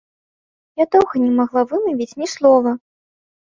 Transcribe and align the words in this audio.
Я 0.83 0.87
доўга 0.95 1.21
не 1.27 1.29
магла 1.41 1.67
вымавіць 1.75 2.11
ні 2.25 2.33
слова. 2.35 2.77